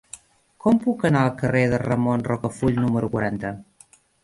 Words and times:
Com 0.63 0.79
puc 0.85 1.05
anar 1.09 1.21
al 1.25 1.35
carrer 1.41 1.61
de 1.75 1.81
Ramon 1.85 2.25
Rocafull 2.31 2.83
número 2.87 3.13
quaranta? 3.19 3.55